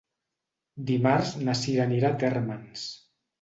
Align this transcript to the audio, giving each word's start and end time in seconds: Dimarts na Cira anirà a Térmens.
Dimarts 0.87 1.33
na 1.49 1.55
Cira 1.59 1.85
anirà 1.89 2.11
a 2.15 2.19
Térmens. 2.25 2.89